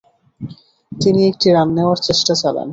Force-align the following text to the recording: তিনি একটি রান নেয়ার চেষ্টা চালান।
তিনি 0.91 1.21
একটি 1.29 1.47
রান 1.55 1.69
নেয়ার 1.75 1.97
চেষ্টা 2.07 2.33
চালান। 2.41 2.69